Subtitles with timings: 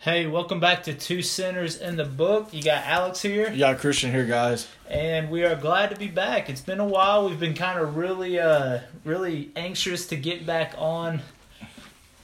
[0.00, 2.48] Hey, welcome back to Two Sinners and the Book.
[2.54, 4.66] You got Alex here, You got Christian here, guys.
[4.88, 6.48] and we are glad to be back.
[6.48, 7.28] It's been a while.
[7.28, 11.20] We've been kind of really, uh, really anxious to get back on.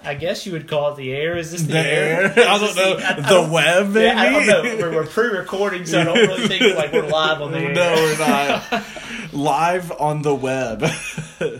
[0.02, 1.36] I guess you would call it the air.
[1.36, 2.22] Is this the, The air?
[2.36, 2.48] air.
[2.48, 2.96] I don't know.
[2.98, 4.06] I- I The don't- web, maybe?
[4.06, 4.62] Yeah, I don't know.
[4.86, 7.74] We're, we're pre-recording, so I don't really think like we're live on the air.
[7.74, 8.84] No, we're not.
[9.32, 10.82] Live on the web.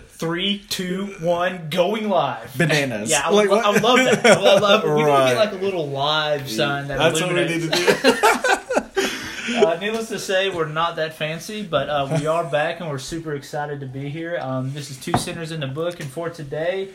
[0.09, 2.57] Three, two, one, going live.
[2.57, 3.09] Bananas.
[3.11, 4.25] Yeah, I, Like, lo- I love that.
[4.25, 4.87] I love it.
[4.89, 5.33] We need to Right.
[5.33, 9.57] get like a little live sign that That's what we need to do.
[9.67, 12.97] uh, needless to say, we're not that fancy, but uh, we are back and we're
[12.97, 14.37] super excited to be here.
[14.41, 16.89] Um, this is Two Sinners and the Book, and for today,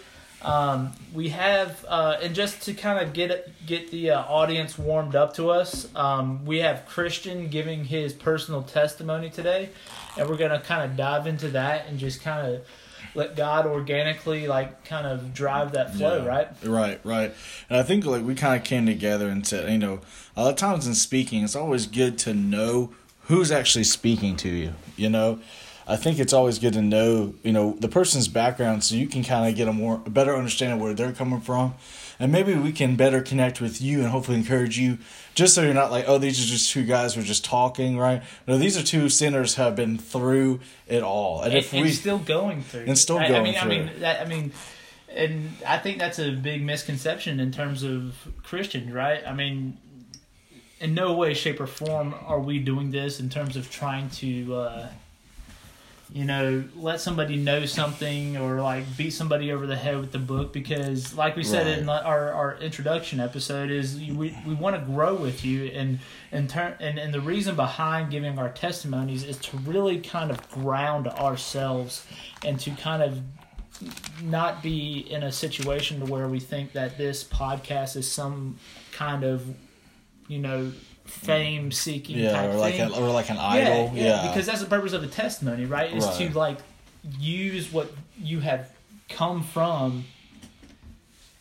[0.45, 5.15] um, we have, uh, and just to kind of get get the uh, audience warmed
[5.15, 9.71] up to us, um, we have Christian giving his personal testimony today,
[10.19, 12.63] and we're gonna kind of dive into that and just kind of
[13.15, 16.27] let God organically, like, kind of drive that flow, Yeah.
[16.29, 16.49] right?
[16.65, 17.35] Right, right.
[17.69, 20.01] And I think like we kind of came together and said, you know,
[20.35, 22.91] a lot of times in speaking, it's always good to know
[23.25, 24.73] who's actually speaking to you.
[24.97, 25.41] You know,
[25.87, 29.25] I think it's always good to know, you know, the person's background so you can
[29.25, 31.75] kind of get a more a better understanding of where they're coming from,
[32.19, 34.99] and maybe we can better connect with you and hopefully encourage you.
[35.35, 37.97] Just so you're not like, oh, these are just two guys who are just talking,
[37.99, 38.23] right?
[38.47, 41.83] No, these are two sinners who have been through it all, and, and, if and
[41.83, 44.53] we still going through And still I, I going mean, I mean, that, I mean,
[45.09, 49.23] and I think that's a big misconception in terms of Christians, right?
[49.27, 49.79] I mean,
[50.81, 54.55] in no way, shape, or form are we doing this in terms of trying to,
[54.55, 54.89] uh,
[56.13, 60.19] you know, let somebody know something or like beat somebody over the head with the
[60.19, 64.83] book because, like we said in our, our introduction episode, is we, we want to
[64.83, 69.39] grow with you and and turn and, and the reason behind giving our testimonies is
[69.39, 72.07] to really kind of ground ourselves
[72.45, 73.23] and to kind of
[74.23, 78.59] not be in a situation to where we think that this podcast is some
[78.93, 79.47] kind of
[80.29, 80.71] you know
[81.05, 82.91] fame seeking yeah, type or like thing.
[82.91, 85.93] a, or like an idol, yeah, yeah, because that's the purpose of a testimony, right?
[85.93, 86.59] Is to like
[87.19, 88.71] use what you have
[89.09, 90.05] come from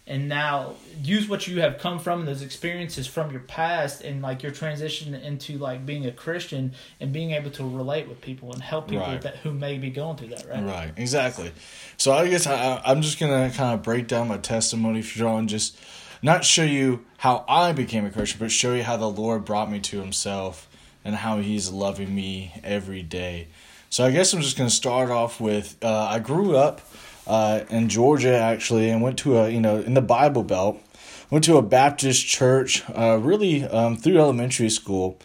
[0.08, 4.44] and now use what you have come from those experiences from your past and like
[4.44, 8.62] your transition into like being a Christian and being able to relate with people and
[8.62, 9.22] help people Right.
[9.22, 10.64] that who may be going through that, right?
[10.64, 11.52] Right, exactly.
[11.98, 15.48] So I guess I, I'm just gonna kind of break down my testimony for and
[15.48, 15.78] just
[16.22, 19.72] not show you how I became a Christian, but show you how the Lord brought
[19.72, 20.70] me to Himself
[21.04, 23.48] and how He's loving me every day.
[23.90, 26.82] So I guess I'm just gonna start off with uh, I grew up
[27.28, 30.82] uh, in Georgia actually, and went to a you know in the Bible Belt.
[31.30, 35.18] Went to a Baptist church, uh, really um, through elementary school.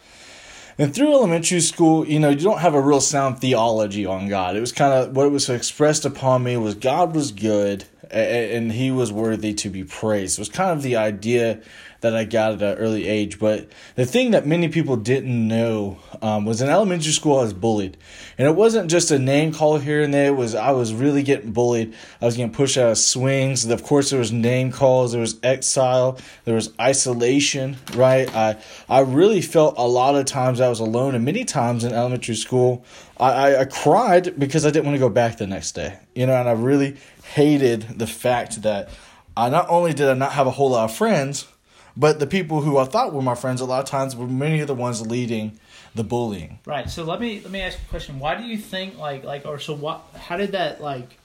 [0.79, 4.55] And through elementary school, you know, you don't have a real sound theology on God.
[4.55, 8.71] It was kind of what it was expressed upon me was God was good and
[8.71, 10.37] he was worthy to be praised.
[10.37, 11.61] It was kind of the idea
[12.01, 13.39] that I got at an early age.
[13.39, 17.53] But the thing that many people didn't know um, was in elementary school I was
[17.53, 17.97] bullied,
[18.37, 20.27] and it wasn't just a name call here and there.
[20.27, 21.93] It was I was really getting bullied.
[22.21, 23.65] I was getting pushed out of swings.
[23.65, 25.11] Of course, there was name calls.
[25.11, 26.19] There was exile.
[26.45, 27.77] There was isolation.
[27.95, 28.33] Right.
[28.35, 28.57] I
[28.87, 32.35] I really felt a lot of times I was alone, and many times in elementary
[32.35, 32.85] school
[33.19, 35.97] I, I, I cried because I didn't want to go back the next day.
[36.15, 36.97] You know, and I really
[37.33, 38.89] hated the fact that
[39.35, 41.47] I not only did I not have a whole lot of friends,
[41.95, 44.59] but the people who I thought were my friends a lot of times were many
[44.59, 45.59] of the ones leading
[45.95, 46.59] the bullying.
[46.65, 46.89] Right.
[46.89, 48.19] So let me let me ask you a question.
[48.19, 50.01] Why do you think like like or so what?
[50.15, 51.17] How did that like?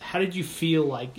[0.00, 1.10] How did you feel like?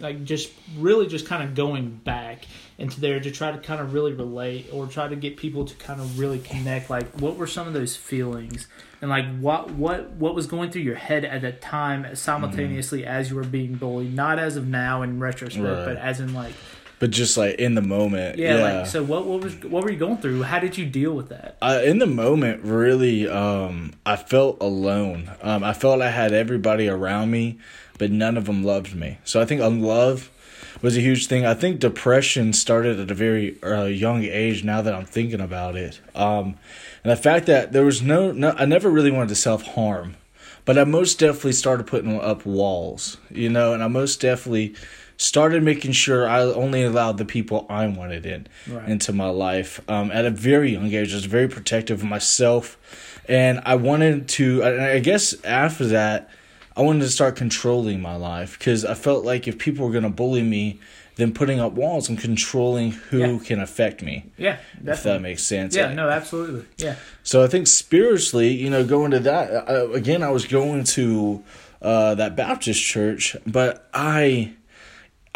[0.00, 2.46] Like just really just kind of going back
[2.78, 5.74] into there to try to kind of really relate or try to get people to
[5.74, 6.88] kind of really connect.
[6.88, 8.68] Like what were some of those feelings
[9.00, 13.30] and like what what what was going through your head at that time simultaneously as
[13.30, 14.14] you were being bullied?
[14.14, 15.84] Not as of now in retrospect, Right.
[15.84, 16.54] but as in like
[16.98, 18.62] But just like in the moment, yeah, yeah.
[18.78, 20.42] like so what what was what were you going through?
[20.42, 21.56] How did you deal with that?
[21.60, 25.30] uh, in the moment, really, um, I felt alone.
[25.42, 27.58] Um, I felt I had everybody around me,
[27.98, 29.18] but none of them loved me.
[29.24, 30.30] So I think love
[30.82, 31.44] was a huge thing.
[31.46, 34.64] I think depression started at a very uh, young age.
[34.64, 36.56] Now that I'm thinking about it, um,
[37.02, 40.16] and the fact that there was no, no, I never really wanted to self harm,
[40.64, 43.16] but I most definitely started putting up walls.
[43.30, 44.74] You know, and I most definitely
[45.18, 48.86] started making sure I only allowed the people I wanted in Right.
[48.86, 51.12] into my life um, at a very young age.
[51.12, 52.76] I was very protective of myself,
[53.26, 54.62] and I wanted to.
[54.62, 56.28] and I guess after that,
[56.76, 60.04] I wanted to start controlling my life because I felt like if people were going
[60.04, 60.78] to bully me,
[61.16, 63.38] then putting up walls and controlling who Yeah.
[63.42, 64.26] can affect me.
[64.36, 65.74] Yeah, If that makes sense.
[65.74, 66.66] Yeah, no, absolutely.
[66.76, 66.96] Yeah.
[67.22, 71.42] So I think spiritually, you know, going to that uh, again, I was going to
[71.80, 74.52] uh, that Baptist church, but I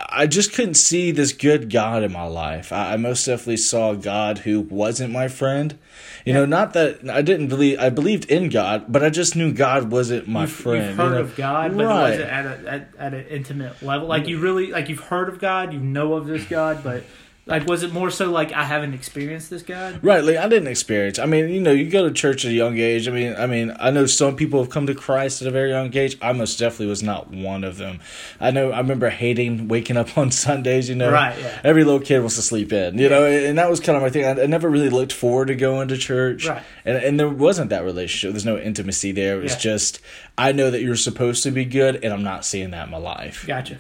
[0.09, 2.73] I just couldn't see this good God in my life.
[2.73, 5.79] I, I most definitely saw a God who wasn't my friend.
[6.25, 9.53] You know, not that I didn't believe I believed in God, but I just knew
[9.53, 10.87] God wasn't my You've, friend.
[10.89, 11.21] you've heard you know?
[11.21, 12.11] of God, but Right.
[12.11, 14.07] wasn't at, a, at at an intimate level.
[14.09, 17.05] Like you really like you've heard of God, you know of this God, but
[17.47, 19.99] like was it more so like I haven't experienced this God?
[20.05, 21.19] Right, like I didn't experience.
[21.19, 23.09] I mean, you know, you go to church at a young age.
[23.09, 25.71] I mean, I mean, I know some people have come to Christ at a very
[25.71, 26.17] young age.
[26.23, 28.01] I most definitely was not one of them.
[28.39, 28.71] I know.
[28.71, 30.89] I remember hating waking up on Sundays.
[30.89, 31.61] You know, Right, yeah.
[31.65, 32.99] Every little kid wants to sleep in.
[32.99, 34.25] You know, and that was kind of my thing.
[34.25, 36.47] I, I never really looked forward to going to church.
[36.47, 36.63] Right.
[36.85, 38.33] And and there wasn't that relationship.
[38.33, 39.39] There's no intimacy there.
[39.39, 39.59] It was Yeah.
[39.59, 40.01] just
[40.39, 42.99] I know that you're supposed to be good, and I'm not seeing that in my
[42.99, 43.45] life.
[43.47, 43.79] Gotcha.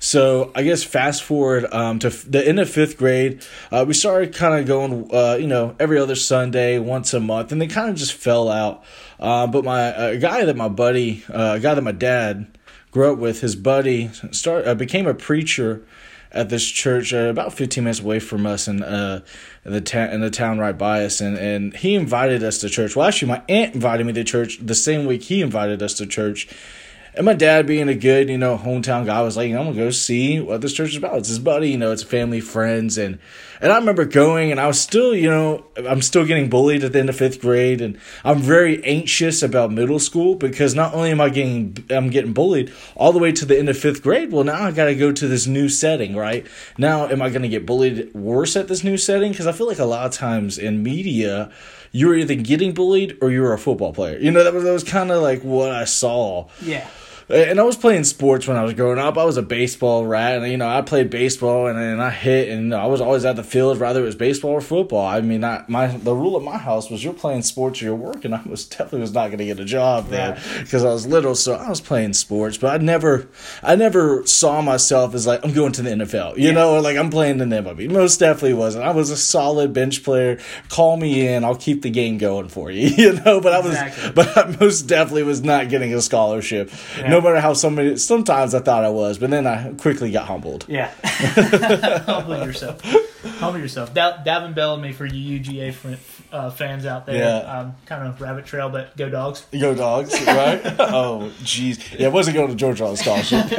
[0.00, 3.92] So I guess fast forward um, to f- the end of fifth grade, uh, we
[3.92, 7.66] started kind of going, uh, you know, every other Sunday, once a month, and they
[7.66, 8.82] kind of just fell out.
[9.20, 12.46] Uh, but my a guy that my buddy, uh, a guy that my dad
[12.90, 15.84] grew up with, his buddy, start uh, became a preacher
[16.32, 19.20] at this church uh, about 15 minutes away from us in uh
[19.64, 22.68] in the town in the town right by us and and he invited us to
[22.68, 25.94] church well actually my aunt invited me to church the same week he invited us
[25.94, 26.48] to church
[27.14, 29.66] and my dad, being a good, you know, hometown guy, was like, you know, I'm
[29.68, 31.18] gonna go see what this church is about.
[31.18, 33.18] It's his buddy, you know, it's family, friends, and
[33.60, 36.92] and I remember going, and I was still, you know, I'm still getting bullied at
[36.92, 41.10] the end of fifth grade, and I'm very anxious about middle school because not only
[41.10, 44.32] am I getting, I'm getting bullied all the way to the end of fifth grade.
[44.32, 46.46] Well, now I got to go to this new setting, right?
[46.78, 49.32] Now, am I gonna get bullied worse at this new setting?
[49.32, 51.50] Because I feel like a lot of times in media.
[51.92, 54.18] You're either getting bullied or you're a football player.
[54.18, 56.48] You know, that was, that was kind of like what I saw.
[56.62, 56.88] Yeah.
[57.30, 59.16] And I was playing sports when I was growing up.
[59.16, 62.48] I was a baseball rat, and you know I played baseball, and, and I hit,
[62.48, 65.06] and I was always at the field, whether it was baseball or football.
[65.06, 67.94] I mean, I, my the rule at my house was you're playing sports or you're
[67.94, 68.32] working.
[68.32, 70.40] I was definitely was not going to get a job then Right.
[70.60, 72.58] because I was little, so I was playing sports.
[72.58, 73.28] But I never,
[73.62, 76.96] I never saw myself as like I'm going to the NFL, you know, or like
[76.96, 77.90] I'm playing in the MLB.
[77.90, 78.84] Most definitely wasn't.
[78.84, 80.38] I was a solid bench player.
[80.68, 83.40] Call me in, I'll keep the game going for you, you know.
[83.40, 84.10] But I was, Exactly.
[84.14, 86.70] but I most definitely was not getting a scholarship.
[86.98, 87.08] Yeah.
[87.10, 90.64] No matter how somebody, sometimes I thought I was, but then I quickly got humbled.
[90.68, 90.90] Yeah.
[91.04, 92.82] Humble yourself.
[93.38, 93.92] Humble yourself.
[93.94, 95.94] Da- Davin Bellamy for you UGA fr-
[96.32, 97.16] uh, fans out there.
[97.16, 97.58] Yeah.
[97.58, 99.46] Um, kind of rabbit trail, but go dogs.
[99.52, 100.60] Go dogs, right?
[100.78, 101.98] oh, jeez.
[101.98, 103.50] Yeah, it wasn't going to Georgia on scholarship.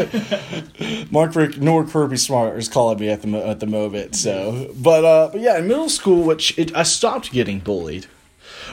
[1.11, 4.15] Mark Richt, nor Kirby Smart is calling me at the at the moment.
[4.15, 8.05] So, but uh, but yeah, in middle school, which it, I stopped getting bullied,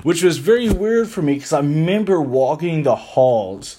[0.02, 3.78] which was very weird for me because I remember walking the halls.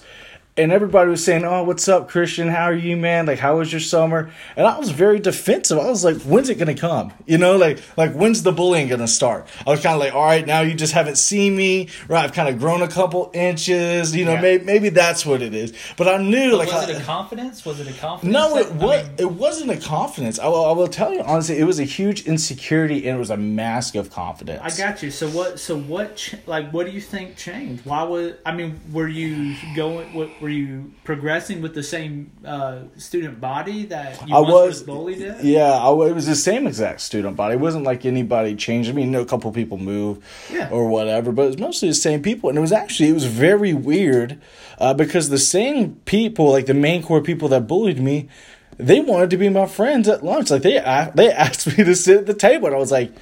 [0.60, 2.48] And everybody was saying, "Oh, what's up, Christian?
[2.48, 3.24] How are you, man?
[3.24, 5.78] Like, how was your summer?" And I was very defensive.
[5.78, 7.14] I was like, "When's it gonna come?
[7.24, 10.22] You know, like, like when's the bullying gonna start?" I was kind of like, "All
[10.26, 12.24] right, now you just haven't seen me, right?
[12.24, 14.14] I've kind of grown a couple inches.
[14.14, 14.40] You know, Yeah.
[14.42, 17.64] maybe, maybe that's what it is." But I knew, like, was I- it a confidence?
[17.64, 18.30] Was it a confidence?
[18.34, 19.02] no, it I was.
[19.04, 20.38] mean, it wasn't a confidence.
[20.38, 23.30] I will, I will tell you honestly, it was a huge insecurity and it was
[23.30, 24.60] a mask of confidence.
[24.62, 25.10] I got you.
[25.10, 25.58] So what?
[25.58, 26.34] So what?
[26.46, 27.86] Like, what do you think changed?
[27.86, 28.34] Why was?
[28.44, 30.12] I mean, were you going?
[30.12, 35.22] What, were you progressing with the same uh, student body that you I was bullied
[35.22, 35.44] at?
[35.44, 37.54] Yeah, I, it was the same exact student body.
[37.54, 38.88] It wasn't like anybody changed.
[38.90, 40.68] I mean, you know, a couple people move Yeah.
[40.70, 42.48] or whatever, but it was mostly the same people.
[42.48, 44.40] And it was actually it was very weird
[44.78, 48.28] uh, because the same people, like the main core people that bullied me,
[48.76, 50.50] they wanted to be my friends at lunch.
[50.50, 50.78] Like they
[51.14, 53.12] they asked me to sit at the table, and I was like.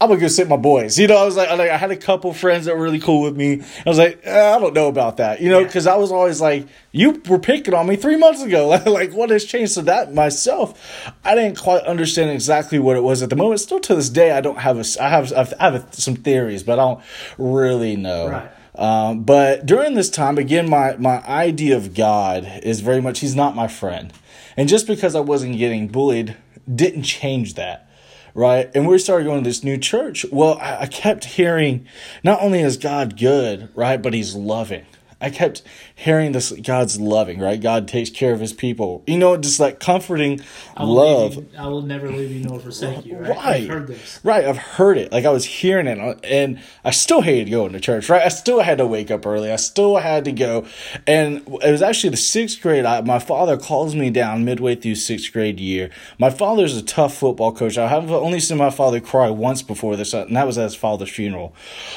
[0.00, 0.96] I'm gonna go sit with my boys.
[0.96, 3.00] You know, I was like, I, like, I had a couple friends that were really
[3.00, 3.62] cool with me.
[3.84, 5.66] I was like, eh, I don't know about that, you know, Yeah.
[5.66, 8.68] because I was always like, you were picking on me three months ago.
[8.86, 9.72] like, what has changed?
[9.72, 13.58] So that myself, I didn't quite understand exactly what it was at the moment.
[13.60, 16.78] Still to this day, I don't have a, I have, I have some theories, but
[16.78, 17.00] I don't
[17.36, 18.28] really know.
[18.28, 18.50] Right.
[18.76, 23.34] Um, but during this time, again, my, my idea of God is very much, he's
[23.34, 24.12] not my friend.
[24.56, 26.36] And just because I wasn't getting bullied
[26.72, 27.87] didn't change that
[28.34, 28.70] right?
[28.74, 30.24] And we started going to this new church.
[30.30, 31.86] Well, I, I kept hearing
[32.22, 34.86] not only is God good, right, but He's loving.
[35.20, 35.62] I kept
[36.00, 37.60] hearing this God's loving, right?
[37.60, 39.02] God takes care of His people.
[39.08, 40.40] You know, just like comforting
[40.76, 41.34] I love.
[41.34, 43.16] you- I will never leave you nor forsake you.
[43.16, 43.36] Right?
[43.36, 43.60] Right.
[43.62, 44.20] You've heard this.
[44.22, 45.10] Right, I've heard it.
[45.10, 48.08] Like I was hearing it, uh, and I still hated going to church.
[48.08, 49.50] Right, I still had to wake up early.
[49.50, 50.66] I still had to go,
[51.06, 52.84] and it was actually the sixth grade.
[52.84, 55.90] I, my father calls me down midway through sixth grade year.
[56.16, 57.76] My father's a tough football coach.
[57.76, 60.76] I have only seen my father cry once before this, and that was at his
[60.76, 61.54] father's funeral.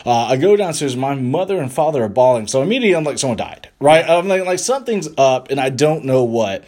[0.08, 0.96] Uh, I go downstairs.
[0.98, 3.67] My mother and father are bawling, so immediately I'm like, someone died.
[3.82, 6.64] Right, I'm like, like something's up, and I don't know what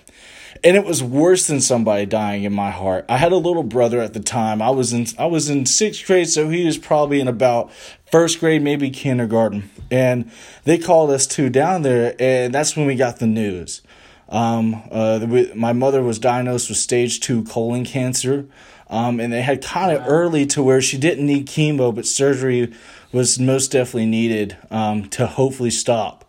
[0.64, 3.06] and it was worse than somebody dying in my heart.
[3.10, 4.62] I had a little brother at the time.
[4.62, 7.72] I was in I was in sixth grade, so he was probably in about
[8.12, 9.70] first grade, maybe kindergarten.
[9.92, 10.32] And
[10.64, 13.82] they called us two down there, and that's when we got the news.
[14.30, 18.46] Um, uh, the, my mother was diagnosed with stage two colon cancer.
[18.90, 20.08] Um, and they had kind of wow.
[20.08, 22.72] early to where she didn't need chemo, but surgery
[23.12, 26.23] was most definitely needed um, to hopefully stop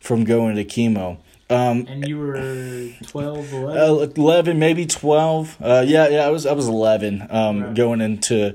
[0.00, 1.18] from going to chemo.
[1.50, 3.78] Um, and you were 12, 11?
[3.78, 5.56] Uh, 11 maybe 12.
[5.60, 7.74] Uh, yeah, yeah, I was I was 11 um, right.
[7.74, 8.54] going into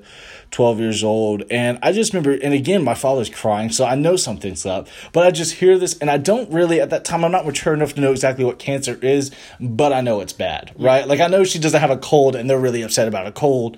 [0.51, 1.43] 12 years old.
[1.50, 4.88] And I just remember, and again, my father's crying, so I know something's up.
[5.12, 7.73] But I just hear this, and I don't really, at that time, I'm not mature
[7.73, 11.07] enough to know exactly what cancer is, but I know it's bad, right?
[11.07, 13.77] Like, I know she doesn't have a cold, and they're really upset about a cold.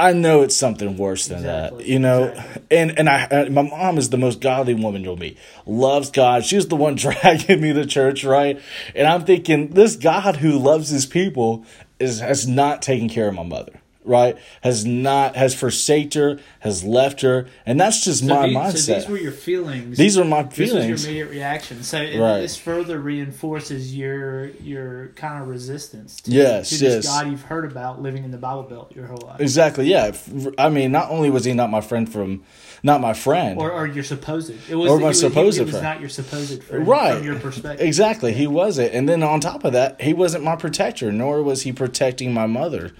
[0.00, 1.84] I know it's something worse than exactly.
[1.84, 2.24] that, you know.
[2.24, 2.76] Exactly.
[2.76, 5.38] And and I, my mom is the most godly woman you'll meet.
[5.66, 6.44] Loves God.
[6.44, 8.60] She's the one dragging me to church, right?
[8.94, 11.64] And I'm thinking this God who loves His people
[11.98, 16.84] is has not taken care of my mother right, has not has forsaked her, has
[16.84, 18.86] left her, and that's just so my these, mindset.
[18.86, 19.98] So these were your feelings.
[19.98, 20.86] These are my feelings.
[20.86, 21.82] This was your immediate reaction.
[21.82, 22.40] So it, right.
[22.40, 27.06] this further reinforces your your kind of resistance to, yes, to this yes.
[27.06, 29.40] God you've heard about living in the Bible Belt your whole life.
[29.40, 29.86] Exactly.
[29.86, 30.16] Yeah.
[30.58, 32.44] I mean, not only was he not my friend from,
[32.82, 35.70] not my friend, or, or your supposed, it was or my supposed it was, friend.
[35.70, 37.16] It was not your supposed friend, right?
[37.16, 38.32] From your perspective, exactly.
[38.32, 41.72] He wasn't, and then on top of that, he wasn't my protector, nor was he
[41.72, 42.92] protecting my mother.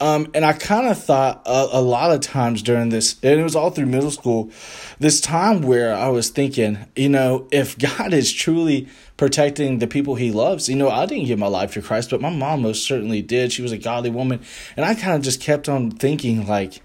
[0.00, 3.42] Um, and I kind of thought a, a, lot of times during this, and it
[3.42, 4.50] was all through middle school,
[5.00, 10.14] this time where I was thinking, you know, if God is truly protecting the people
[10.14, 12.86] he loves, you know, I didn't give my life to Christ, but my mom most
[12.86, 13.52] certainly did.
[13.52, 14.40] She was a godly woman.
[14.76, 16.80] And I kind of just kept on thinking, like,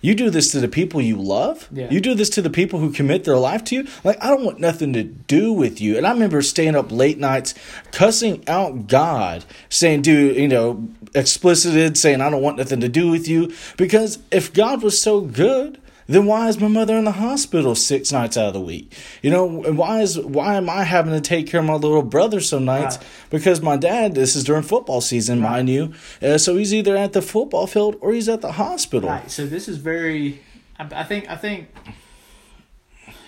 [0.00, 1.68] you do this to the people you love.
[1.70, 1.90] Yeah.
[1.90, 3.88] You do this to the people who commit their life to you.
[4.02, 5.96] Like, I don't want nothing to do with you.
[5.96, 7.54] And I remember staying up late nights,
[7.92, 13.10] cussing out God, saying, dude, you know, explicited, saying, I don't want nothing to do
[13.10, 13.52] with you.
[13.76, 15.80] Because if God was so good,
[16.14, 18.92] then why is my mother in the hospital six nights out of the week?
[19.22, 22.40] You know, why is why am I having to take care of my little brother
[22.40, 22.96] some nights?
[22.96, 23.06] Right.
[23.30, 25.50] Because my dad, this is during football season, right.
[25.50, 29.08] mind you, uh, so he's either at the football field or he's at the hospital.
[29.08, 29.30] Right.
[29.30, 30.40] So this is very.
[30.78, 31.28] I think.
[31.28, 31.68] I think.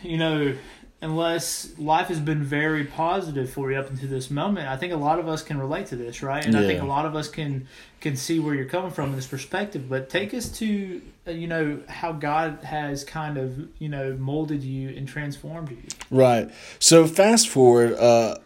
[0.03, 0.57] You know,
[1.03, 4.97] unless life has been very positive for you up until this moment, I think a
[4.97, 6.45] lot of us can relate to this, right?
[6.45, 6.61] And yeah.
[6.61, 7.67] I think a lot of us can
[8.01, 9.89] can see where you're coming from in this perspective.
[9.89, 14.63] But take us to uh, you know how God has kind of you know molded
[14.63, 15.83] you and transformed you.
[16.11, 16.51] Right.
[16.79, 17.95] So fast forward.
[17.95, 18.37] Uh,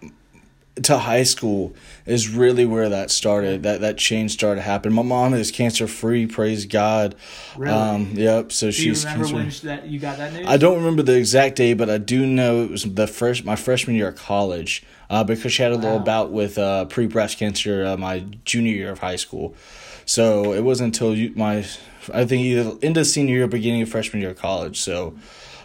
[0.82, 3.62] to high school is really where that started.
[3.62, 4.94] That that change started happening.
[4.94, 6.26] My mom is cancer free.
[6.26, 7.14] Praise God.
[7.56, 7.72] Really?
[7.72, 8.52] Um, yep.
[8.52, 9.04] So do she's.
[9.04, 10.46] You remember when that you got that news?
[10.46, 13.56] I don't remember the exact day, but I do know it was the first my
[13.56, 14.84] freshman year of college.
[15.08, 15.82] Uh, because she had a wow.
[15.82, 19.54] little bout with uh, pre breast cancer uh, my junior year of high school.
[20.04, 21.64] So it wasn't until you, my
[22.12, 24.80] I think either end of senior year, beginning of freshman year of college.
[24.80, 25.16] So,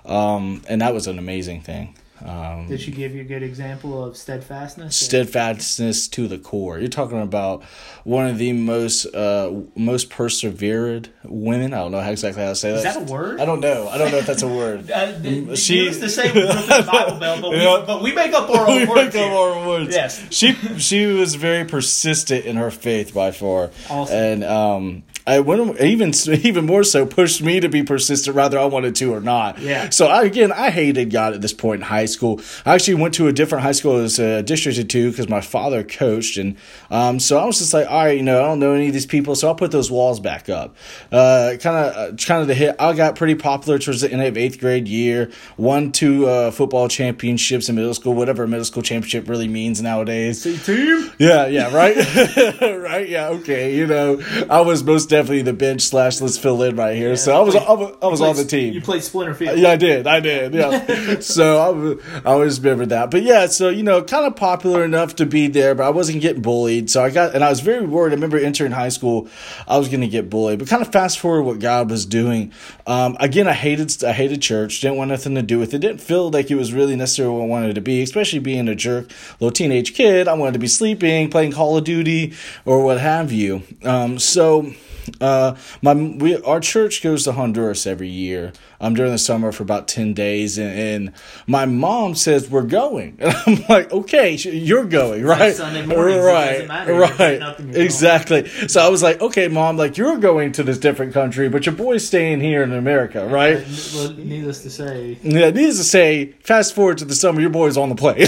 [0.05, 1.95] um, and that was an amazing thing.
[2.25, 4.95] Um, Did she give you a good example of steadfastness?
[4.95, 6.79] Steadfastness to the core.
[6.79, 7.63] You're talking about
[8.03, 11.73] one of the most uh, most persevered women.
[11.73, 12.77] I don't know how exactly how to say that.
[12.77, 13.39] Is that a word?
[13.39, 13.87] I don't know.
[13.87, 14.89] I don't know if that's a word.
[14.91, 16.33] uh, the, she used the same
[16.85, 17.83] Bible Belt, but, we, yeah.
[17.85, 19.13] but we make up our own we words.
[19.13, 19.95] Make up our own words.
[19.95, 20.23] Yes.
[20.31, 23.71] She she was very persistent in her faith by far.
[23.89, 24.15] Awesome.
[24.15, 28.65] And um, I went even even more so pushed me to be persistent, whether I
[28.65, 29.59] wanted to or not.
[29.59, 29.89] Yeah.
[29.89, 32.41] So I, again, I hated God at this point in high school.
[32.65, 35.83] I actually went to a different high school as a district two because my father
[35.83, 36.57] coached, and
[36.89, 38.93] um, so I was just like, all right, you know, I don't know any of
[38.93, 40.75] these people, so I'll put those walls back up.
[41.11, 42.75] Kind of, kind of the hit.
[42.79, 45.31] I got pretty popular towards the end of eighth grade year.
[45.57, 49.81] Won two uh, football championships in middle school, whatever a middle school championship really means
[49.81, 50.43] nowadays.
[50.43, 51.11] Team.
[51.17, 51.95] Yeah, yeah, right,
[52.61, 53.75] right, yeah, okay.
[53.75, 57.09] You know, I was most definitely the bench slash let's fill in right here.
[57.09, 58.73] Yeah, so I was, played, I was, I was on the team.
[58.73, 59.59] You played Splinter Field.
[59.59, 60.07] Yeah, I did.
[60.07, 60.53] I did.
[60.53, 61.19] Yeah.
[61.19, 63.11] so I, I always remember that.
[63.11, 66.21] But yeah, so you know, kind of popular enough to be there, but I wasn't
[66.21, 66.89] getting bullied.
[66.89, 68.13] So I got, and I was very worried.
[68.13, 69.27] I remember entering high school,
[69.67, 70.59] I was going to get bullied.
[70.59, 72.53] But kind of fast forward what God was doing.
[72.87, 74.79] Um, again, I hated, I hated church.
[74.79, 75.79] Didn't want nothing to do with it.
[75.79, 78.75] Didn't feel like it was really necessarily what I wanted to be, especially being a
[78.75, 80.29] jerk, little teenage kid.
[80.29, 83.63] I wanted to be sleeping, playing Call of Duty, or what have you.
[83.83, 84.73] Um, so
[85.19, 88.53] uh, my we our church goes to Honduras every year.
[88.83, 91.11] Um, during the summer for about ten days, and, and
[91.45, 95.55] my mom says we're going, and I'm like, okay, you're going, right?
[95.55, 98.47] Sunday morning, right, right, exactly.
[98.67, 101.75] So I was like, okay, mom, like you're going to this different country, but your
[101.75, 103.63] boy's staying here in America, right?
[103.93, 107.77] well, needless to say, yeah, needless to say, fast forward to the summer, your boy's
[107.77, 108.21] on the plane.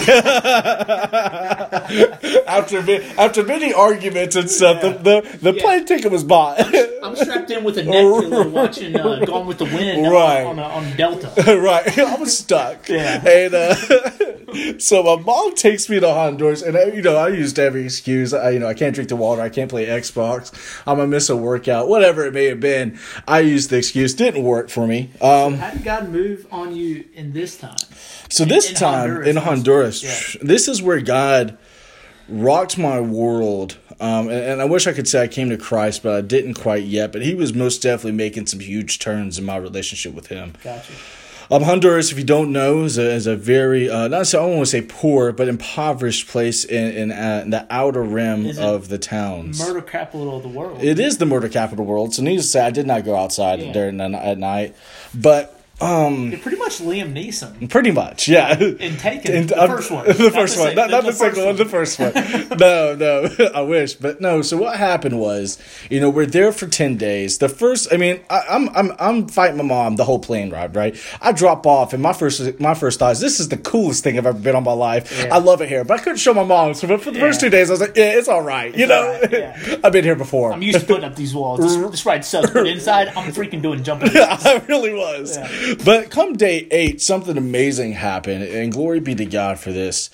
[2.48, 2.78] after
[3.20, 4.92] after many arguments and stuff, yeah.
[4.92, 5.62] the the, the yeah.
[5.64, 6.60] plane ticket was bought.
[7.04, 10.12] I'm strapped in with a Netflix watching uh, Gone with the Wind.
[10.12, 10.50] Right right.
[10.50, 11.34] on, a, on Delta.
[11.60, 11.98] right.
[12.00, 12.90] I was stuck.
[12.90, 13.26] Yeah.
[13.28, 17.60] And uh, so my mom takes me to Honduras, and I, you know I used
[17.60, 18.34] every excuse.
[18.34, 19.42] I, you know I can't drink the water.
[19.42, 20.54] I can't play Xbox.
[20.88, 21.88] I'm gonna miss a workout.
[21.88, 24.14] Whatever it may have been, I used the excuse.
[24.14, 25.12] Didn't work for me.
[25.22, 27.76] Um, How did God move on you in this time?
[28.30, 30.04] so this in time Honduras, in Honduras,
[30.36, 30.42] yeah.
[30.42, 31.58] this is where God
[32.28, 33.78] rocked my world.
[34.04, 36.56] Um, and, and I wish I could say I came to Christ, but I didn't
[36.56, 37.12] quite yet.
[37.14, 40.54] But He was most definitely making some huge turns in my relationship with Him.
[40.64, 40.92] Gotcha.
[41.52, 44.46] Um, Honduras, if you don't know, is a, is a very uh, not so I
[44.48, 48.46] don't want to say poor, but impoverished place in in, uh, in the outer rim
[48.46, 49.60] Is of the towns.
[49.60, 50.82] Murder capital of the world.
[50.84, 52.14] It is the murder capital world.
[52.14, 53.74] So needless to say, I did not go outside Yeah.
[53.74, 54.76] during the, at night,
[55.14, 58.58] but um, You're pretty much Liam Neeson pretty much, yeah.
[58.58, 59.36] in Taken.
[59.36, 60.06] And, the um, first one.
[60.14, 60.76] The Not first one.
[60.76, 62.14] Not, not the, second one, the first one.
[62.58, 63.52] no, no.
[63.56, 63.94] I wish.
[63.96, 65.58] But no, so what happened was,
[65.90, 67.40] you know, we're there for 10 days.
[67.40, 70.76] The first I mean, I, I'm I'm I'm fighting my mom the whole plane ride,
[70.76, 70.96] right?
[71.22, 74.18] I drop off and my first my first thought is this is the coolest thing
[74.18, 75.18] I've ever been on my life.
[75.18, 75.36] Yeah.
[75.36, 75.84] I love it here.
[75.84, 76.74] But I couldn't show my mom.
[76.74, 78.76] So for the first two days I was like, Yeah, it's all right.
[78.76, 79.20] you know?
[79.22, 79.78] right, yeah.
[79.84, 80.54] I've been here before.
[80.54, 81.60] I'm used to putting up these walls.
[81.60, 82.52] This, this ride sucks.
[82.52, 84.12] But inside, I'm freaking doing jumping.
[84.14, 85.38] I really was.
[85.84, 90.10] But come day eight, something amazing happened, and glory be to God for this.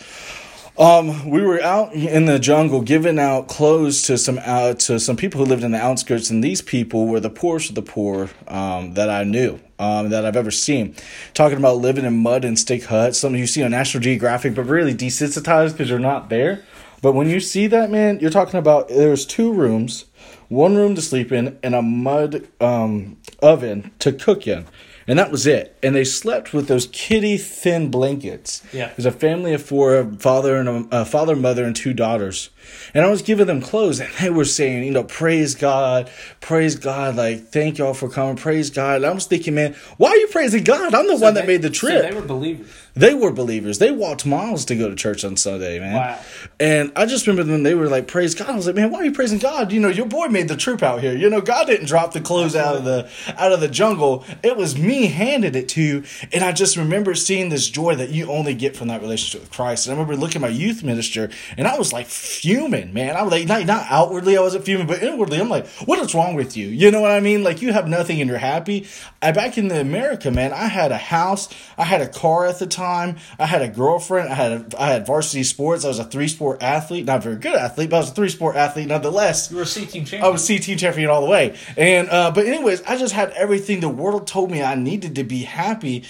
[0.78, 5.18] Um, we were out in the jungle giving out clothes to some uh, to some
[5.18, 8.30] people who lived in the outskirts, and these people were the poorest of the poor
[8.48, 9.60] um, that I knew.
[9.78, 10.96] Um, that I've ever seen.
[11.34, 14.64] Talking about living in mud and stick huts, something you see on National Geographic, but
[14.64, 16.64] really desensitized because you're not there.
[17.02, 20.06] But when you see that, man, you're talking about there's two rooms,
[20.50, 24.66] one room to sleep in, and a mud um, oven to cook in.
[25.10, 25.76] And that was it.
[25.82, 28.62] And they slept with those kitty thin blankets.
[28.72, 28.94] Yeah.
[28.96, 32.52] There's a family of four, a father and a, a father, mother, and two daughters.
[32.94, 36.76] And I was giving them clothes, and they were saying, you know, praise God, praise
[36.76, 38.98] God, like thank y'all for coming, praise God.
[38.98, 40.94] And I was thinking, man, why are you praising God?
[40.94, 42.08] I'm the one that made the so trip.
[42.08, 42.72] they were believers.
[42.94, 43.80] They were believers.
[43.80, 45.94] They walked miles to go to church on Sunday, man.
[45.94, 46.20] Wow.
[46.60, 47.64] And I just remember them.
[47.64, 49.72] They were like, "Praise God." I was like, "Man, why are you praising God?
[49.72, 51.16] You know, your boy made the trip out here.
[51.16, 54.26] You know, God didn't drop the clothes out of the out of the jungle.
[54.44, 58.10] It was me handed it to you." And I just remember seeing this joy that
[58.10, 59.88] you only get from that relationship with Christ.
[59.88, 63.16] And I remember looking at my youth minister, and I was like fuming, man.
[63.16, 66.14] I was like, not, not outwardly, I wasn't fuming, but inwardly, I'm like, "What is
[66.16, 67.44] wrong with you?" You know what I mean?
[67.44, 68.88] Like you have nothing and you're happy.
[69.22, 70.54] I back in the America, man.
[70.54, 74.30] I had a house, I had a car at the time, I had a girlfriend,
[74.30, 75.86] I had a, I had varsity sports.
[75.86, 78.14] I was a three sport athlete, not a very good athlete, but I was a
[78.14, 79.52] three sport athlete nonetheless.
[79.52, 80.24] You were a C team champion.
[80.24, 81.56] I was CT champion all the way.
[81.78, 85.24] And uh, but anyways, I just had everything the world told me I needed to
[85.24, 86.06] be happy,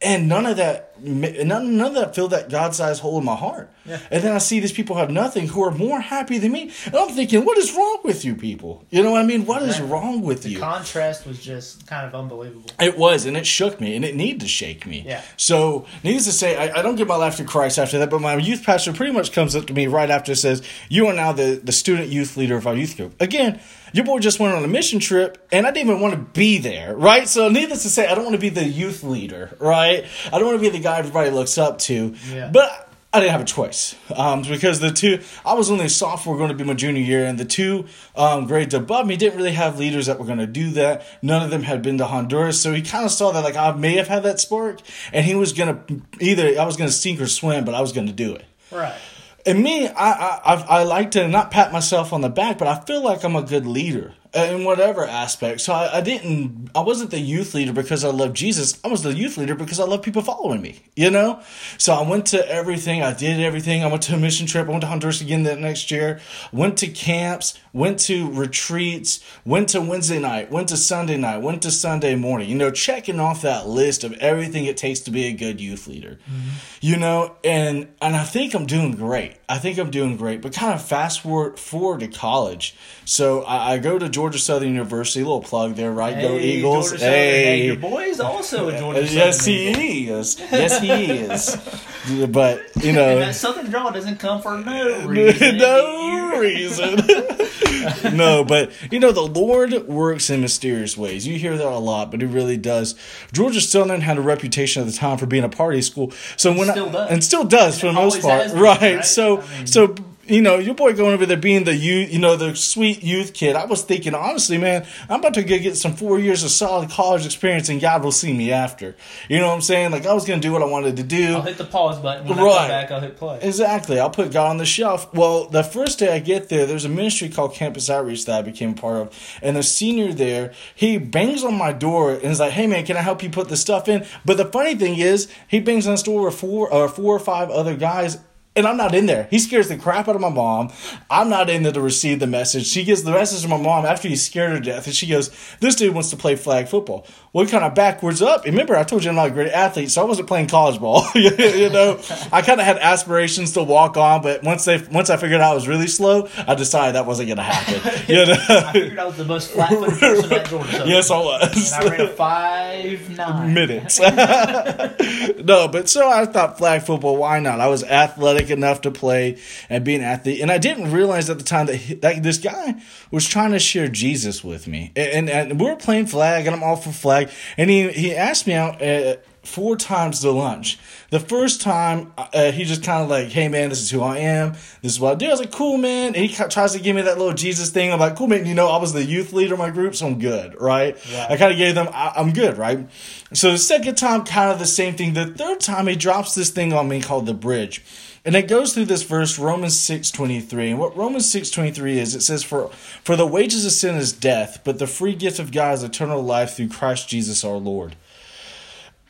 [0.00, 3.34] and none of that none, none of that filled that God sized hole in my
[3.34, 3.70] heart.
[3.84, 3.98] Yeah.
[4.10, 6.96] And then I see these people have nothing who are more happy than me, and
[6.96, 8.84] I'm thinking, what is wrong with you people?
[8.90, 9.44] You know what I mean?
[9.44, 10.54] What is wrong with you?
[10.54, 12.70] The contrast was just kind of unbelievable.
[12.80, 15.04] It was, and it shook me, and it needed to shake me.
[15.06, 15.22] Yeah.
[15.36, 18.20] So, needless to say, I, I don't give my life to Christ after that, but
[18.20, 21.14] my youth pastor pretty much comes up to me right after and says, You are
[21.14, 23.20] now the, the student youth leader of our youth group.
[23.20, 23.60] Again,
[23.92, 26.58] your boy just went on a mission trip, and I didn't even want to be
[26.58, 27.28] there, right?
[27.28, 30.04] So, needless to say, I don't want to be the youth leader, right?
[30.26, 32.14] I don't want to be the guy everybody looks up to.
[32.30, 32.50] Yeah.
[32.52, 36.38] But I didn't have a choice um, because the two I was only a sophomore
[36.38, 39.52] going to be my junior year, and the two um, grades above me didn't really
[39.52, 41.04] have leaders that were going to do that.
[41.20, 43.72] None of them had been to Honduras, so he kind of saw that like I
[43.72, 44.80] may have had that spark,
[45.12, 47.82] and he was going to either I was going to sink or swim, but I
[47.82, 48.46] was going to do it.
[48.70, 48.96] Right.
[49.44, 52.66] And me, I, I I I like to not pat myself on the back, but
[52.66, 55.60] I feel like I'm a good leader in whatever aspect.
[55.60, 58.80] So I, I didn't, I wasn't the youth leader because I love Jesus.
[58.82, 60.80] I was the youth leader because I love people following me.
[60.96, 61.42] You know.
[61.78, 63.02] So I went to everything.
[63.02, 63.84] I did everything.
[63.84, 64.66] I went to a mission trip.
[64.66, 66.20] I went to Honduras again that next year.
[66.52, 67.58] Went to camps.
[67.74, 69.22] Went to retreats.
[69.44, 70.50] Went to Wednesday night.
[70.50, 71.38] Went to Sunday night.
[71.38, 72.48] Went to Sunday morning.
[72.48, 75.86] You know, checking off that list of everything it takes to be a good youth
[75.86, 76.18] leader.
[76.30, 76.48] Mm-hmm.
[76.80, 79.36] You know, and and I think I'm doing great.
[79.48, 80.40] I think I'm doing great.
[80.40, 82.74] But kind of fast forward forward to college.
[83.04, 85.20] So I, I go to Georgia Southern University.
[85.24, 86.20] little plug there, right?
[86.20, 86.90] go Eagles!
[86.90, 87.14] Georgia Southern.
[87.14, 89.16] Hey, Hey, your boy is also a Georgia uh, Southern.
[89.18, 89.80] yes Eagle.
[89.80, 90.38] he is.
[90.40, 91.56] Yes he is.
[92.32, 95.56] But you And know, that Southern draw doesn't come for no reason.
[95.58, 96.96] no reason.
[98.16, 101.26] no, but you know the Lord works in mysterious ways.
[101.28, 102.96] You hear that a lot, but it really does.
[103.32, 106.70] Georgia Southern had a reputation at the time for being a party school, so when
[106.70, 107.10] Still I, does.
[107.12, 108.60] and still does for the most part, right?
[108.96, 109.04] right?
[109.04, 109.94] So, I mean- so
[110.32, 113.34] you know, your boy going over there being the youth, you know, the sweet youth
[113.34, 113.54] kid.
[113.54, 117.26] I was thinking, honestly, man, I'm about to get some four years of solid college
[117.26, 118.94] experience, and God will see me after.
[119.28, 119.90] You know what I'm saying?
[119.90, 121.34] Like I was gonna do what I wanted to do.
[121.34, 122.26] I'll hit the pause button.
[122.26, 122.58] When I Right.
[122.58, 123.38] come back, I'll hit play.
[123.42, 124.00] Exactly.
[124.00, 125.12] I'll put God on the shelf.
[125.12, 128.42] Well, the first day I get there, there's a ministry called Campus Outreach that I
[128.42, 129.38] became part of.
[129.42, 132.96] And the senior there, he bangs on my door and is like, hey man, can
[132.96, 134.06] I help you put the stuff in?
[134.24, 137.20] But the funny thing is, he bangs on the door with four or four or
[137.20, 138.18] five other guys.
[138.54, 139.28] And I'm not in there.
[139.30, 140.70] He scares the crap out of my mom.
[141.10, 142.66] I'm not in there to receive the message.
[142.66, 144.86] She gives the message to my mom after he scared her to death.
[144.86, 147.06] And she goes, This dude wants to play flag football.
[147.32, 148.44] Well, kind of backwards up.
[148.44, 151.06] Remember, I told you I'm not a great athlete, so I wasn't playing college ball.
[151.14, 151.98] you know,
[152.30, 155.52] I kind of had aspirations to walk on, but once they once I figured out
[155.52, 158.02] I was really slow, I decided that wasn't going to happen.
[158.12, 158.34] You know?
[158.48, 160.82] I figured I was the most flat-footed person at Georgia.
[160.86, 161.72] Yes, I was.
[161.72, 163.54] And I ran five nine.
[163.54, 163.98] minutes.
[164.00, 167.60] no, but so I thought flag football, why not?
[167.60, 171.38] I was athletic enough to play and be an athlete, and I didn't realize at
[171.38, 175.28] the time that, he, that this guy was trying to share Jesus with me, and,
[175.28, 178.46] and, and we were playing flag, and I'm all for flag, and he he asked
[178.46, 178.82] me out.
[178.82, 180.78] Uh, Four times to lunch.
[181.10, 184.18] The first time, uh, he just kind of like, "Hey man, this is who I
[184.18, 184.52] am.
[184.82, 186.94] This is what I do." I was like, "Cool, man." And he tries to give
[186.94, 187.92] me that little Jesus thing.
[187.92, 190.06] I'm like, "Cool, man." You know, I was the youth leader of my group, so
[190.06, 190.94] I'm good, right?
[191.12, 191.26] Right.
[191.28, 192.88] I kind of gave them, I, I'm good, right?
[193.32, 195.14] So the second time, kind of the same thing.
[195.14, 197.82] The third time, he drops this thing on me called the bridge.
[198.24, 200.70] And it goes through this verse, Romans 6.23.
[200.70, 202.68] And what Romans 6.23 is, it says, for,
[203.02, 206.22] for the wages of sin is death, but the free gift of God is eternal
[206.22, 207.96] life through Christ Jesus our Lord.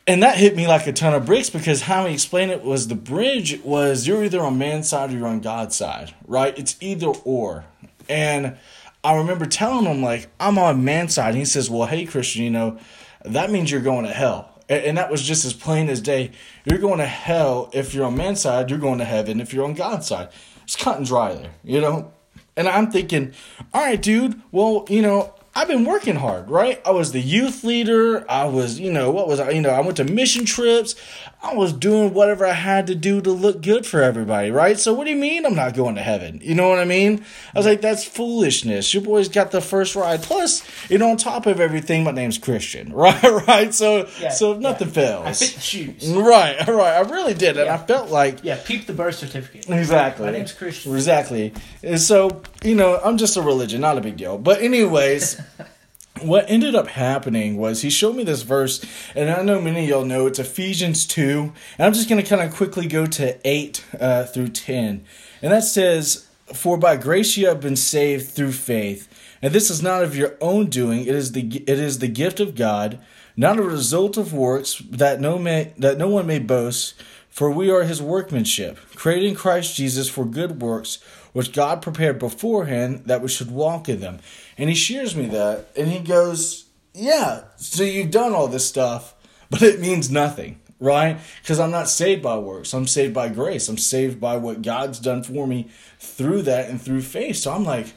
[0.07, 2.87] And that hit me like a ton of bricks because how he explained it was
[2.87, 6.57] the bridge was you're either on man's side or you're on God's side, right?
[6.57, 7.65] It's either or.
[8.09, 8.57] And
[9.03, 11.29] I remember telling him, like, I'm on man's side.
[11.29, 12.79] And he says, Well, hey, Christian, you know,
[13.23, 14.52] that means you're going to hell.
[14.69, 16.31] And that was just as plain as day.
[16.65, 19.65] You're going to hell if you're on man's side, you're going to heaven if you're
[19.65, 20.29] on God's side.
[20.63, 22.11] It's cut and dry there, you know?
[22.55, 23.33] And I'm thinking,
[23.73, 26.81] all right, dude, well, you know, I've been working hard, right?
[26.83, 28.25] I was the youth leader.
[28.29, 29.51] I was, you know, what was I?
[29.51, 30.95] You know, I went to mission trips.
[31.43, 34.79] I was doing whatever I had to do to look good for everybody, right?
[34.79, 36.39] So what do you mean I'm not going to heaven?
[36.41, 37.23] You know what I mean?
[37.53, 38.93] I was like, that's foolishness.
[38.93, 40.23] Your boy's got the first ride.
[40.23, 43.21] Plus, you know, on top of everything, my name's Christian, right?
[43.47, 43.73] Right?
[43.73, 44.93] So, Yeah, so nothing yeah.
[44.93, 45.25] fails.
[45.27, 46.09] I fit the shoes.
[46.09, 46.93] Right, right.
[46.95, 47.75] I really did, and Yeah.
[47.75, 49.69] I felt like Yeah, peep the birth certificate.
[49.69, 50.25] Exactly.
[50.25, 50.95] My name's Christian.
[50.95, 51.53] Exactly.
[51.83, 54.37] And so, you know, I'm just a religion, not a big deal.
[54.37, 55.41] But anyways,
[56.21, 58.83] what ended up happening was he showed me this verse,
[59.15, 61.51] and I know many of y'all know it's Ephesians 2.
[61.77, 65.05] And I'm just going to kind of quickly go to 8 uh, through 10.
[65.41, 69.07] And that says, For by grace you have been saved through faith.
[69.41, 72.39] And this is not of your own doing, it is the it is the gift
[72.39, 72.97] of God,
[73.35, 76.93] not a result of works, that no may that no one may boast.
[77.29, 80.99] For we are his workmanship, created in Christ Jesus for good works,
[81.33, 84.19] which God prepared beforehand that we should walk in them.
[84.57, 89.13] And he shears me that, and he goes, Yeah, so you've done all this stuff,
[89.49, 91.19] but it means nothing, right?
[91.41, 92.73] Because I'm not saved by works.
[92.73, 93.67] I'm saved by grace.
[93.67, 95.69] I'm saved by what God's done for me
[95.99, 97.37] through that and through faith.
[97.37, 97.87] So I'm like,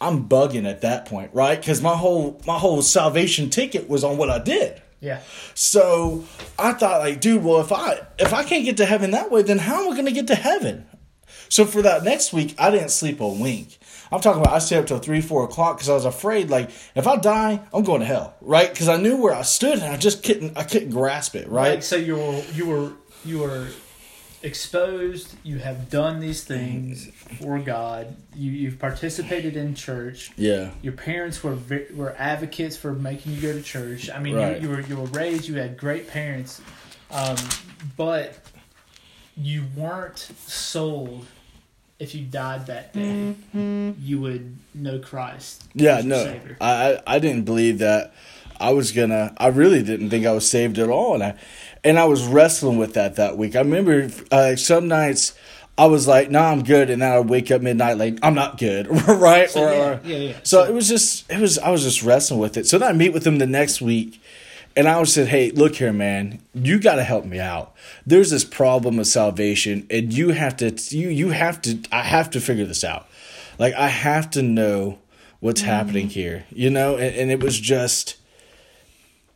[0.00, 1.58] I'm bugging at that point, right?
[1.58, 4.82] Because my whole my whole salvation ticket was on what I did.
[5.00, 5.20] Yeah.
[5.54, 6.24] So
[6.58, 9.42] I thought, like, dude, well, if I if I can't get to heaven that way,
[9.42, 10.86] then how am I going to get to heaven?
[11.52, 13.76] So for that next week, I didn't sleep a wink.
[14.10, 16.70] I'm talking about I stayed up till three, four o'clock because I was afraid, like,
[16.94, 18.70] if I die, I'm going to hell, right?
[18.72, 21.74] Because I knew where I stood and I just couldn't, I couldn't grasp it, right?
[21.74, 22.92] Like, so you were you were
[23.26, 23.68] you were
[24.42, 25.34] exposed.
[25.42, 28.16] You have done these things for God.
[28.34, 30.32] You you've participated in church.
[30.38, 31.58] Yeah, Your parents were
[31.94, 34.08] were advocates for making you go to church.
[34.08, 34.56] I mean, Right.
[34.56, 35.48] you, you were you were raised.
[35.48, 36.62] You had great parents,
[37.10, 37.36] um,
[37.98, 38.38] but
[39.36, 41.26] you weren't sold.
[42.02, 45.62] If you died that day, you would know Christ.
[45.72, 46.56] yeah, no, Savior.
[46.60, 48.12] I, I I didn't believe that
[48.58, 49.32] I was gonna.
[49.36, 51.34] I really didn't think I was saved at all, and I
[51.84, 53.54] and I was wrestling with that that week.
[53.54, 55.34] I remember uh, some nights.
[55.78, 58.58] I was like, "Nah, I'm good," and then I'd wake up midnight like, "I'm not
[58.58, 59.50] good," right?
[59.50, 60.36] So, or, yeah, yeah, yeah.
[60.42, 62.66] So it was just, it was, I was just wrestling with it.
[62.66, 64.20] So then I meet with him the next week,
[64.76, 67.74] and I said, "Hey, look here, man, you got to help me out.
[68.06, 72.30] There's this problem of salvation, and you have to, you, you have to, I have
[72.30, 73.08] to figure this out.
[73.58, 74.98] Like I have to know
[75.40, 75.66] what's mm.
[75.66, 78.16] happening here, you know." And, and it was just,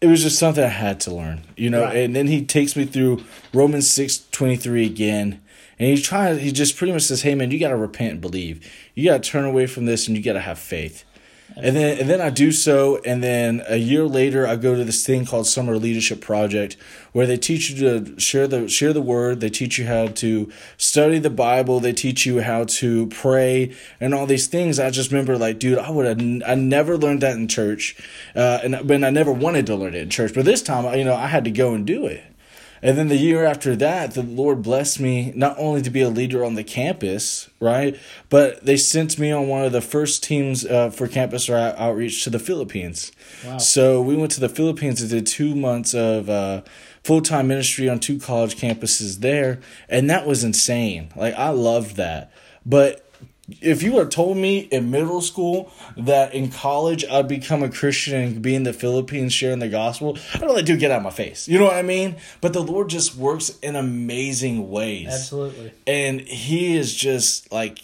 [0.00, 1.84] it was just something I had to learn, you know.
[1.84, 1.96] Right.
[1.96, 5.40] And then he takes me through Romans six twenty three again.
[5.78, 6.38] And he's trying.
[6.38, 8.66] He just pretty much says, "Hey, man, you got to repent and believe.
[8.94, 11.04] You got to turn away from this, and you got to have faith."
[11.54, 14.84] And then and then I do so, and then a year later I go to
[14.84, 16.76] this thing called Summer Leadership Project,
[17.12, 19.40] where they teach you to share the share the word.
[19.40, 21.80] They teach you how to study the Bible.
[21.80, 24.78] They teach you how to pray and all these things.
[24.78, 27.96] I just remember like, dude, I would have I never learned that in church,
[28.34, 30.34] uh, and but I never wanted to learn it in church.
[30.34, 32.22] But this time, you know, I had to go and do it.
[32.86, 36.08] And then the year after that, the Lord blessed me not only to be a
[36.08, 40.64] leader on the campus, right, but they sent me on one of the first teams
[40.64, 43.10] uh, for campus outreach to the Philippines.
[43.44, 43.58] Wow.
[43.58, 46.62] So we went to the Philippines and did two months of uh,
[47.02, 51.08] full time ministry on two college campuses there, and that was insane.
[51.16, 52.30] Like I loved that.
[52.64, 53.05] But
[53.48, 58.20] if you had told me in middle school that in college I'd become a Christian
[58.20, 61.02] and be in the Philippines sharing the gospel, I'd be like, dude, get out of
[61.04, 61.46] my face.
[61.48, 62.16] You know what I mean?
[62.40, 65.08] But the Lord just works in amazing ways.
[65.08, 65.72] Absolutely.
[65.86, 67.78] And He is just like,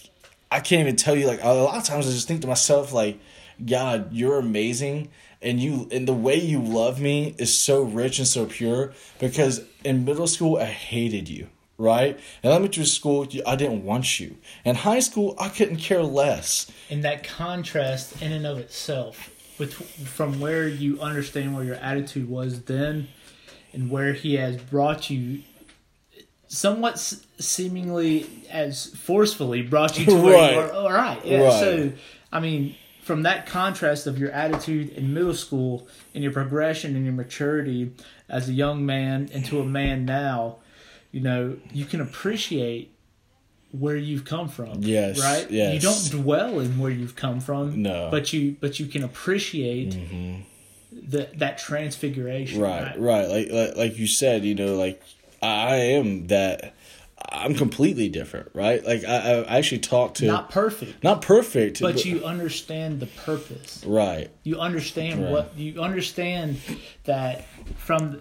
[0.50, 2.92] I can't even tell you, like, a lot of times I just think to myself,
[2.92, 3.18] like,
[3.64, 5.08] God, you're amazing.
[5.40, 9.62] And you and the way you love me is so rich and so pure because
[9.82, 12.18] in middle school I hated you right?
[12.42, 14.36] In elementary school, I didn't want you.
[14.64, 16.70] In high school, I couldn't care less.
[16.90, 22.28] And that contrast, in and of itself, with from where you understand where your attitude
[22.28, 23.08] was then,
[23.72, 25.42] and where He has brought you,
[26.48, 26.98] somewhat
[27.38, 30.52] seemingly as forcefully brought you to where right.
[30.52, 30.72] you are.
[30.72, 31.42] All right, yeah.
[31.42, 31.60] Right.
[31.60, 31.92] So,
[32.30, 37.04] I mean, from that contrast of your attitude in middle school and your progression and
[37.04, 37.92] your maturity
[38.28, 40.58] as a young man into a man now
[41.12, 42.92] you know, you can appreciate
[43.70, 44.78] where you've come from.
[44.80, 45.20] Yes.
[45.20, 45.50] Right?
[45.50, 45.74] Yes.
[45.74, 47.82] You don't dwell in where you've come from.
[47.82, 48.08] No.
[48.10, 50.40] But you but you can appreciate mm-hmm.
[50.90, 52.60] the, that transfiguration.
[52.60, 53.00] Right, right.
[53.00, 53.28] right.
[53.28, 55.02] Like, like like you said, you know, like
[55.42, 56.74] I am that
[57.30, 58.84] I'm completely different, right?
[58.84, 63.06] Like I, I actually talked to not perfect, not perfect, but, but you understand the
[63.06, 64.30] purpose, right?
[64.42, 65.30] You understand right.
[65.30, 66.58] what you understand
[67.04, 68.20] that from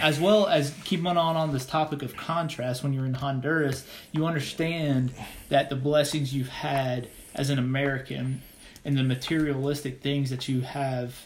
[0.00, 2.82] as well as keeping on on this topic of contrast.
[2.82, 5.12] When you're in Honduras, you understand
[5.48, 8.42] that the blessings you've had as an American
[8.84, 11.24] and the materialistic things that you have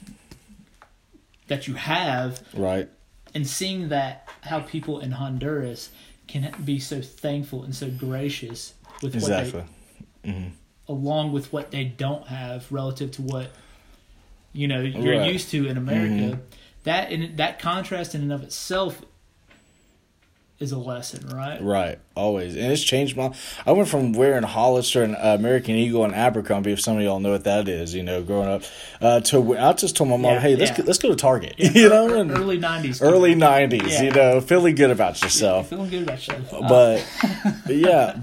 [1.49, 2.89] that you have, right?
[3.35, 5.91] And seeing that how people in Honduras
[6.33, 9.61] can be so thankful and so gracious with exactly.
[9.61, 9.69] what
[10.23, 10.49] they, mm-hmm.
[10.89, 13.51] along with what they don't have relative to what
[14.55, 15.31] you know you're right.
[15.31, 16.15] used to in America.
[16.15, 16.41] Mm-hmm.
[16.85, 19.03] That in that contrast in and of itself
[20.63, 21.61] is a lesson, right?
[21.61, 23.35] Right, always, and it's changed my.
[23.67, 27.21] I went from wearing Hollister and uh, American Eagle and Abercrombie, if some of y'all
[27.21, 28.63] know what that is, you know, growing up,
[29.01, 30.77] uh, to I just told my mom, yeah, hey, let's yeah.
[30.79, 34.41] go, let's go to Target, yeah, you know, and early nineties, early nineties, you know,
[34.41, 37.05] feeling good about yourself, feeling good about yourself, but
[37.69, 38.19] yeah,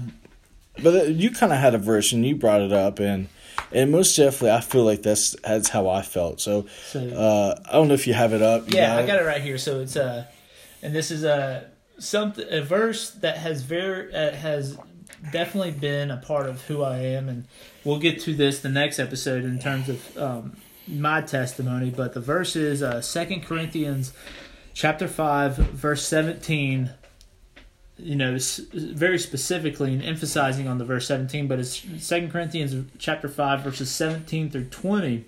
[0.82, 3.28] but uh, you kind of had a version, you brought it up, and
[3.72, 6.40] and most definitely, I feel like that's that's how I felt.
[6.40, 8.64] So, so uh, I don't know if you have it up.
[8.72, 9.22] Yeah, got I got it?
[9.22, 9.58] it right here.
[9.58, 10.24] So it's uh,
[10.82, 11.70] and this is a
[12.00, 14.76] something a verse that has very uh, has
[15.30, 17.46] definitely been a part of who I am, and
[17.84, 20.56] we'll get to this the next episode in terms of um,
[20.88, 21.90] my testimony.
[21.90, 24.12] But the verse is uh, Second Corinthians
[24.74, 26.90] chapter five, verse seventeen.
[28.02, 28.38] You know,
[28.72, 33.90] very specifically and emphasizing on the verse seventeen, but it's Second Corinthians chapter five, verses
[33.90, 35.26] seventeen through twenty,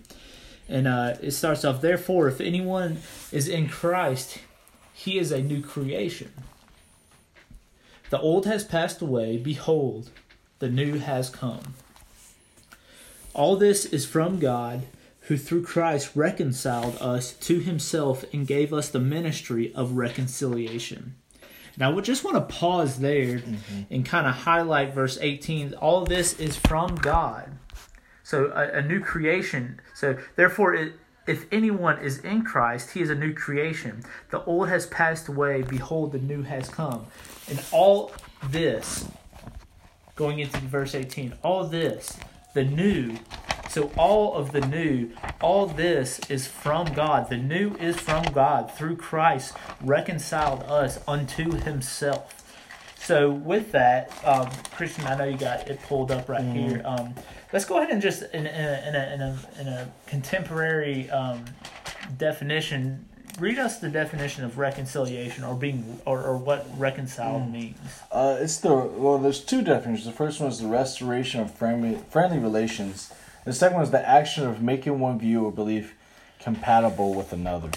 [0.71, 1.83] and uh, it starts off.
[1.83, 2.97] Therefore, if anyone
[3.31, 4.39] is in Christ,
[4.95, 6.33] he is a new creation
[8.12, 10.11] the old has passed away, behold,
[10.59, 11.72] the new has come.
[13.33, 14.83] All this is from God,
[15.22, 21.14] who through Christ reconciled us to himself and gave us the ministry of reconciliation.
[21.79, 23.81] Now, I just want to pause there mm-hmm.
[23.90, 25.72] and kind of highlight verse 18.
[25.72, 27.51] All this is from God.
[28.25, 29.81] So, a, a new creation.
[29.94, 30.92] So, therefore, it,
[31.27, 34.03] if anyone is in Christ, he is a new creation.
[34.31, 37.07] The old has passed away, behold, the new has come.
[37.49, 38.13] And all
[38.49, 39.07] this,
[40.17, 42.19] going into verse 18, all this,
[42.55, 43.17] the new,
[43.69, 47.31] so all of the new, all this is from God.
[47.31, 52.42] The new is from God through Christ, reconciled us unto himself.
[53.05, 56.53] So with that, um, Christian, I know you got it pulled up right mm.
[56.53, 56.83] here.
[56.85, 57.15] Um,
[57.53, 61.11] let's go ahead and just in, in, a, in, a, in, a, in a contemporary
[61.11, 61.45] um,
[62.17, 63.05] definition
[63.41, 67.53] read us the definition of reconciliation or being or, or what reconciled mm.
[67.53, 67.79] means
[68.11, 71.97] uh, it's the well there's two definitions the first one is the restoration of friendly
[72.11, 73.11] friendly relations
[73.47, 75.95] the second one is the action of making one view or belief
[76.41, 77.71] compatible with another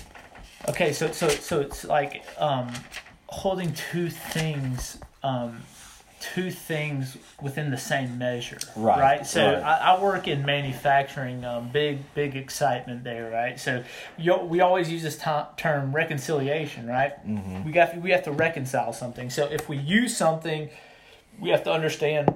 [0.67, 2.69] okay so so so it's like um,
[3.27, 5.61] holding two things um,
[6.19, 9.63] two things within the same measure, Right, So right.
[9.63, 13.59] I, I work in manufacturing, um, big big excitement there, right?
[13.59, 13.83] So
[14.17, 17.13] you, we always use this to- term reconciliation, right?
[17.27, 17.63] Mm-hmm.
[17.65, 19.29] We got we have to reconcile something.
[19.29, 20.69] So if we use something,
[21.39, 22.33] we have to understand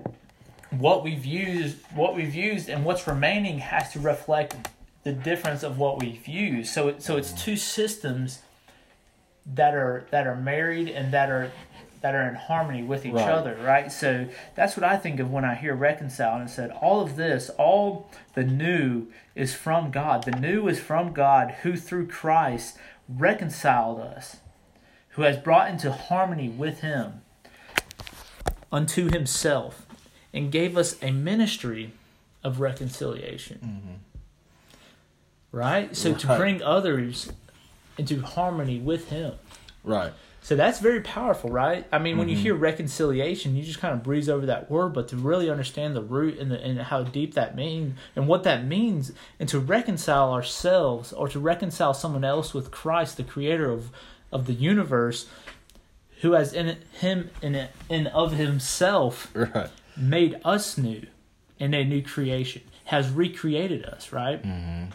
[0.71, 4.55] what we've used, what we've used, and what's remaining has to reflect
[5.03, 6.71] the difference of what we've used.
[6.73, 8.39] So it, so it's two systems
[9.55, 11.51] that are that are married and that are
[12.01, 13.29] that are in harmony with each Right.
[13.29, 13.91] other, right?
[13.91, 17.15] So that's what I think of when I hear reconcile and it said all of
[17.15, 20.23] this, all the new is from God.
[20.23, 24.37] The new is from God who through Christ reconciled us,
[25.09, 27.21] who has brought into harmony with him
[28.71, 29.85] unto himself
[30.33, 31.93] and gave us a ministry
[32.43, 33.59] of reconciliation.
[33.63, 33.95] Mm-hmm.
[35.51, 35.95] Right?
[35.95, 37.31] So to bring others
[37.97, 39.33] into harmony with him.
[39.83, 40.13] Right.
[40.41, 41.85] So that's very powerful, right?
[41.91, 45.09] I mean, when you hear reconciliation, you just kind of breeze over that word, but
[45.09, 48.65] to really understand the root and, the, and how deep that means and what that
[48.65, 53.91] means, and to reconcile ourselves or to reconcile someone else with Christ, the Creator of
[54.31, 55.27] of the universe,
[56.21, 59.69] who has in it, Him in it, in of Himself Right.
[59.97, 61.05] made us new
[61.57, 64.41] in a new creation, has recreated us, right?
[64.41, 64.91] Mm-hmm.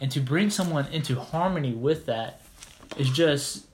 [0.00, 2.40] And to bring someone into harmony with that
[2.96, 3.66] is just,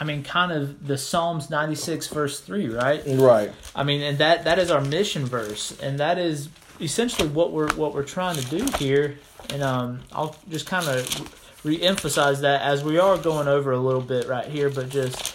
[0.00, 3.02] I mean, kind of the Psalms 96, verse 3, right?
[3.06, 3.52] Right.
[3.74, 6.48] I mean, and that that is our mission verse, and that is
[6.80, 9.18] essentially what we're what we're trying to do here.
[9.50, 14.00] And um, I'll just kind of re-emphasize that as we are going over a little
[14.00, 15.34] bit right here, but just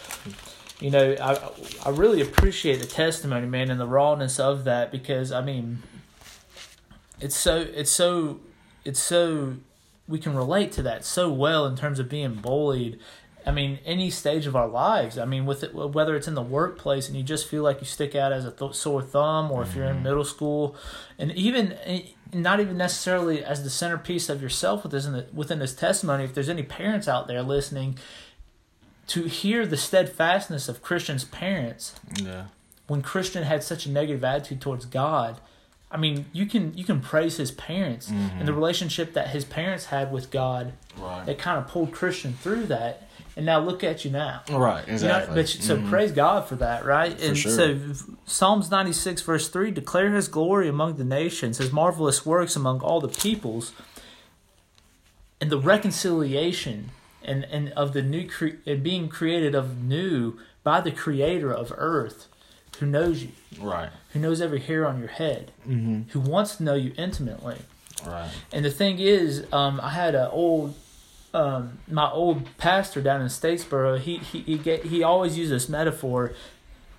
[0.80, 1.40] you know, I
[1.86, 5.84] I really appreciate the testimony, man, and the rawness of that because I mean,
[7.20, 8.40] it's so it's so
[8.86, 9.56] it's so
[10.08, 13.00] we can relate to that so well in terms of being bullied.
[13.46, 15.18] I mean, any stage of our lives.
[15.18, 17.86] I mean, with it, whether it's in the workplace and you just feel like you
[17.86, 20.76] stick out as a th- sore thumb, or if you're in middle school,
[21.20, 22.04] and even eh,
[22.34, 26.24] not even necessarily as the centerpiece of yourself within the, within this testimony.
[26.24, 27.98] If there's any parents out there listening,
[29.08, 32.46] to hear the steadfastness of Christian's parents Yeah.
[32.88, 35.42] when Christian had such a negative attitude towards God,
[35.92, 39.86] I mean, you can you can praise his parents and the relationship that his parents
[39.86, 41.26] had with God Right.
[41.26, 43.08] that kind of pulled Christian through that.
[43.36, 44.42] And now look at you now.
[44.52, 44.82] Right.
[44.86, 45.36] You know, Exactly.
[45.36, 45.90] but so Mhm.
[45.90, 47.20] praise God for that, right?
[47.20, 47.52] and sure.
[47.52, 47.80] so
[48.26, 53.02] Psalms 96 verse 3 declare his glory among the nations, his marvelous works among all
[53.02, 53.72] the peoples.
[55.42, 56.92] And the reconciliation
[57.24, 61.74] and, and of the new cre- and being created of new by the creator of
[61.76, 62.28] earth
[62.80, 63.90] who knows you, Right.
[64.14, 66.10] who knows every hair on your head, Mm-hmm.
[66.12, 67.58] who wants to know you intimately.
[68.06, 68.30] Right.
[68.52, 70.76] And the thing is, um, I had an old,
[71.34, 74.00] um, my old pastor down in Statesboro.
[74.00, 76.34] He he he, get, he always used this metaphor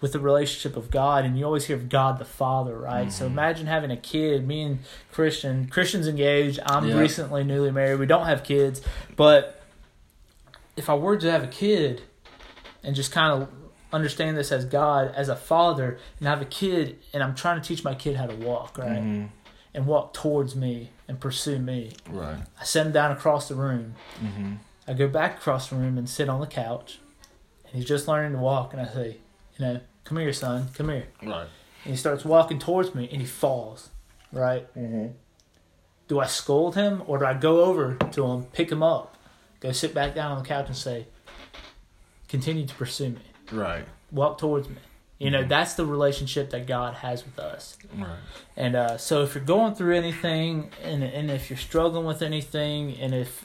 [0.01, 3.11] with the relationship of God, and you always hear of God the Father, right?
[3.11, 4.47] So imagine having a kid.
[4.47, 4.79] Me and
[5.13, 6.61] Christian, Christian's engaged.
[6.67, 6.99] I'm Yeah.
[6.99, 7.99] recently newly married.
[8.01, 8.83] We don't have kids,
[9.17, 9.63] but
[10.77, 12.03] if I were to have a kid,
[12.83, 13.49] and just kind of
[13.93, 17.67] understand this as God as a father, and have a kid, and I'm trying to
[17.67, 19.01] teach my kid how to walk, right?
[19.03, 19.29] Mhm.
[19.75, 21.93] And walk towards me and pursue me.
[22.09, 22.39] Right.
[22.61, 23.95] I set him down across the room.
[24.23, 24.53] Mm-hmm.
[24.87, 26.99] I go back across the room and sit on the couch.
[27.67, 28.73] And he's just learning to walk.
[28.73, 29.17] And I say,
[29.59, 31.09] you know, come here, son, come here.
[31.23, 31.49] Right.
[31.85, 33.91] And he starts walking towards me and he falls,
[34.33, 34.73] right?
[34.77, 35.09] Mm-hmm.
[36.07, 39.17] Do I scold him or do I go over to him, pick him up,
[39.61, 41.07] go sit back down on the couch and say,
[42.29, 43.85] continue to pursue me, Right.
[44.13, 44.77] walk towards me?
[45.19, 47.79] You know, that's the relationship that God has with us.
[47.97, 48.17] Right.
[48.57, 52.97] And uh, so, if you're going through anything, and and if you're struggling with anything,
[52.99, 53.45] and if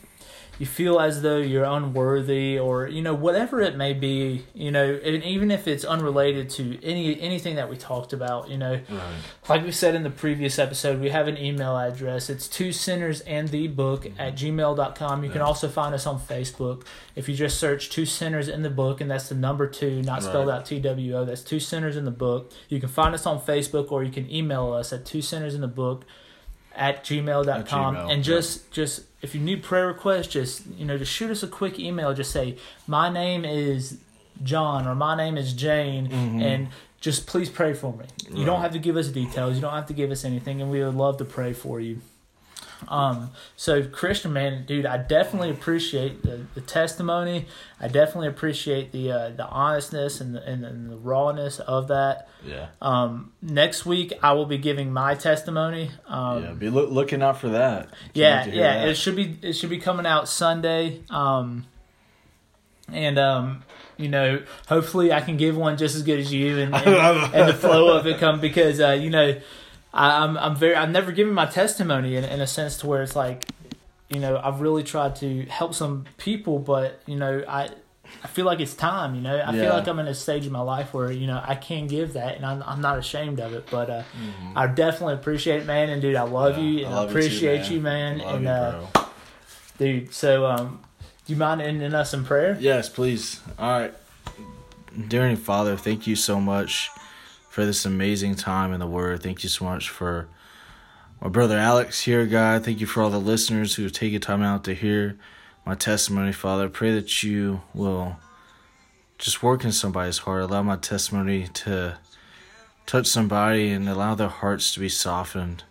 [0.59, 4.99] you feel as though you're unworthy, or you know whatever it may be, you know,
[5.03, 9.01] and even if it's unrelated to any anything that we talked about, you know, Right.
[9.49, 12.29] like we said in the previous episode, we have an email address.
[12.29, 15.23] It's two sinners and the book at gmail.com.
[15.23, 16.83] You can also find us on Facebook.
[17.15, 20.23] If you just search two sinners and the book, and that's the number two, not
[20.23, 20.57] spelled Right.
[20.57, 22.51] out T W O, that's two sinners and the book.
[22.67, 25.63] You can find us on Facebook or you can email us at two sinners and
[25.63, 26.05] the book
[26.75, 27.49] at gmail.com.
[27.49, 28.35] At Gmail, and yeah.
[28.35, 31.79] just, just, if you need prayer requests, just, you know, just shoot us a quick
[31.79, 32.13] email.
[32.13, 33.97] Just say, my name is
[34.43, 36.41] John or my name is Jane, Mhm.
[36.41, 36.67] and
[37.01, 38.05] just please pray for me.
[38.33, 39.55] You don't have to give us details.
[39.55, 42.01] You don't have to give us anything, and we would love to pray for you.
[42.87, 47.45] Um, so Christian man, dude, I definitely appreciate the, the testimony.
[47.79, 51.89] I definitely appreciate the uh, the honestness and the, and, the, and the rawness of
[51.89, 52.29] that.
[52.45, 52.67] Yeah.
[52.81, 55.91] Um, next week I will be giving my testimony.
[56.07, 56.51] Um, yeah.
[56.51, 57.89] Be loo- looking out for that.
[58.13, 58.79] Yeah, wait to hear yeah.
[58.79, 58.87] that.
[58.89, 61.01] It should be it should be coming out Sunday.
[61.09, 61.65] Um,
[62.91, 63.63] and um,
[63.97, 66.87] you know, hopefully I can give one just as good as you, and and,
[67.35, 69.39] and the flow of it come because uh, you know,
[69.93, 73.01] I, I'm I'm very I've never given my testimony in, in a sense to where
[73.01, 73.45] it's like,
[74.09, 77.69] you know, I've really tried to help some people, but you know, I.
[78.23, 79.37] I feel like it's time, you know.
[79.37, 79.61] I Yeah.
[79.61, 82.13] feel like I'm in a stage of my life where you know I can give
[82.13, 83.67] that, and I'm, I'm not ashamed of it.
[83.69, 84.03] But uh,
[84.55, 85.89] I definitely appreciate it, man.
[85.91, 86.63] And dude, I love Mm-hmm.
[86.63, 87.71] Yeah, you, I and I, love you too, appreciate man.
[87.71, 88.21] you, man.
[88.21, 88.87] And you, uh,
[89.77, 90.81] dude, so um,
[91.27, 92.57] do you mind ending us in prayer?
[92.59, 93.41] Yes, please.
[93.59, 93.93] All right.
[95.07, 96.89] Dear Father, thank you so much
[97.49, 99.21] for this amazing time in the Word.
[99.21, 100.29] Thank you so much for
[101.19, 102.63] my brother Alex here, God.
[102.63, 105.17] Thank you for all the listeners who have taken time out to hear
[105.65, 106.65] my testimony, Father.
[106.65, 108.17] I pray that you will
[109.17, 110.43] just work in somebody's heart.
[110.43, 111.97] Allow my testimony to
[112.85, 115.63] touch somebody and allow their hearts to be softened.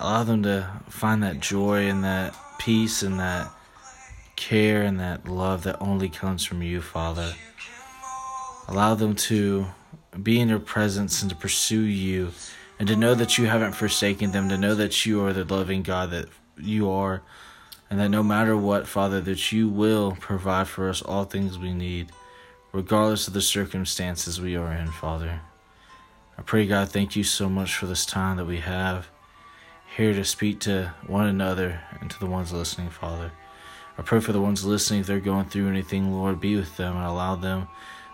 [0.00, 3.50] Allow them to find that joy and that peace and that
[4.36, 7.34] care and that love that only comes from you, Father.
[8.68, 9.66] Allow them to
[10.22, 12.32] be in your presence and to pursue you
[12.78, 15.82] and to know that you haven't forsaken them, to know that you are the loving
[15.82, 17.22] God that you are,
[17.90, 21.72] and that no matter what, Father, that you will provide for us all things we
[21.72, 22.10] need,
[22.72, 25.40] regardless of the circumstances we are in, Father.
[26.36, 29.08] I pray, God, thank you so much for this time that we have
[29.96, 33.32] here to speak to one another and to the ones listening, Father.
[33.96, 36.96] I pray for the ones listening, if they're going through anything, Lord, be with them
[36.96, 37.66] and allow them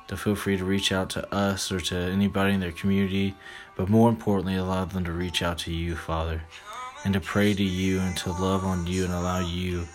[0.08, 3.34] to feel free to reach out to us or to anybody in their community,
[3.76, 6.42] but more importantly, allow them to reach out to you, Father,
[7.04, 9.86] and to pray to you and to love on you and allow you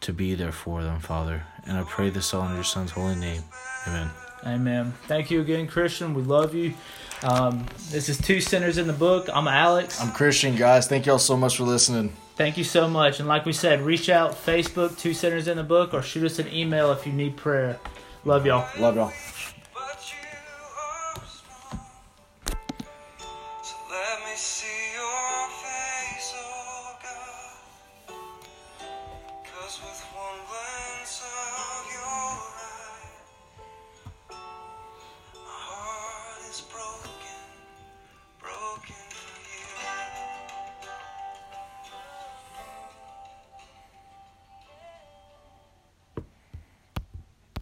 [0.00, 1.42] to be there for them, Father.
[1.64, 3.42] And I pray this all in your Son's holy name.
[3.86, 4.10] Amen.
[4.46, 4.94] Amen.
[5.06, 6.14] Thank you again, Christian.
[6.14, 6.74] We love you.
[7.22, 9.28] Um, this is Two Sinners and the Book.
[9.32, 10.00] I'm Alex.
[10.00, 10.86] I'm Christian, guys.
[10.86, 12.12] Thank y'all so much for listening.
[12.36, 13.18] Thank you so much.
[13.18, 16.38] And like we said, reach out Facebook, Two Sinners and the Book, or shoot us
[16.38, 17.80] an email if you need prayer.
[18.24, 18.68] Love y'all.
[18.78, 19.12] Love y'all.